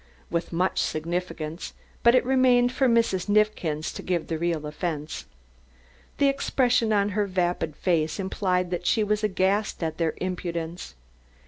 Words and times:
with 0.31 0.51
much 0.51 0.79
significance, 0.81 1.75
but 2.01 2.15
it 2.15 2.25
remained 2.25 2.71
for 2.71 2.87
Mrs. 2.87 3.29
Neifkins 3.29 3.93
to 3.93 4.01
give 4.01 4.25
the 4.25 4.37
real 4.39 4.65
offense. 4.65 5.27
The 6.17 6.27
expression 6.27 6.91
on 6.91 7.09
her 7.09 7.27
vapid 7.27 7.75
face 7.75 8.19
implied 8.19 8.71
that 8.71 8.87
she 8.87 9.03
was 9.03 9.23
aghast 9.23 9.83
at 9.83 9.99
their 9.99 10.15
impudence. 10.17 10.95